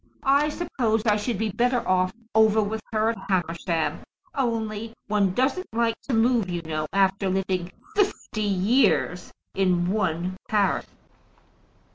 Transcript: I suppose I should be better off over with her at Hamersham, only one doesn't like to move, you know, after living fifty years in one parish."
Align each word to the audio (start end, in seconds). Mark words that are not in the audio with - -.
I 0.23 0.49
suppose 0.49 1.05
I 1.05 1.15
should 1.15 1.37
be 1.37 1.49
better 1.51 1.87
off 1.87 2.11
over 2.33 2.59
with 2.59 2.81
her 2.91 3.11
at 3.11 3.17
Hamersham, 3.29 3.99
only 4.33 4.95
one 5.05 5.31
doesn't 5.35 5.67
like 5.73 5.93
to 6.09 6.15
move, 6.15 6.49
you 6.49 6.63
know, 6.63 6.87
after 6.91 7.29
living 7.29 7.71
fifty 7.95 8.41
years 8.41 9.31
in 9.53 9.91
one 9.91 10.37
parish." 10.49 10.85